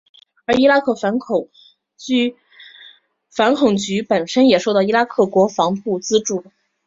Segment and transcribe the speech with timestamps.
[0.47, 1.47] 而伊拉克反恐
[3.77, 6.43] 局本身也受到伊拉克国防部资助。